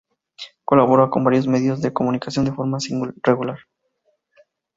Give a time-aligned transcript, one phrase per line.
[0.65, 2.79] Colabora en varios medios de comunicación de forma
[3.21, 3.59] regular.